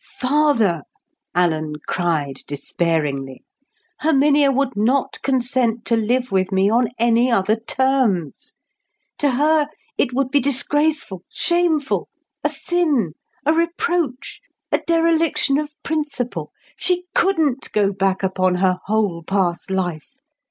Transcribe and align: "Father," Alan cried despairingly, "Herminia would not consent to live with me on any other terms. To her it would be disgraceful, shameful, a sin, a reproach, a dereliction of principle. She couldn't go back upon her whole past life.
"Father," 0.17 0.81
Alan 1.35 1.73
cried 1.87 2.37
despairingly, 2.47 3.43
"Herminia 3.99 4.49
would 4.51 4.75
not 4.75 5.21
consent 5.21 5.85
to 5.85 5.95
live 5.95 6.31
with 6.31 6.51
me 6.51 6.71
on 6.71 6.87
any 6.97 7.31
other 7.31 7.53
terms. 7.55 8.55
To 9.19 9.29
her 9.29 9.67
it 9.99 10.11
would 10.11 10.31
be 10.31 10.39
disgraceful, 10.39 11.21
shameful, 11.29 12.09
a 12.43 12.49
sin, 12.49 13.13
a 13.45 13.53
reproach, 13.53 14.41
a 14.71 14.79
dereliction 14.87 15.59
of 15.59 15.71
principle. 15.83 16.51
She 16.77 17.03
couldn't 17.13 17.71
go 17.71 17.93
back 17.93 18.23
upon 18.23 18.55
her 18.55 18.79
whole 18.87 19.21
past 19.21 19.69
life. 19.69 20.13